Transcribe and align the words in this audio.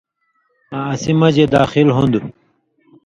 آں 0.77 0.87
اسی 0.93 1.11
مژے 1.19 1.45
داخل 1.55 1.87
ہُون٘دوۡ۔ 1.95 2.27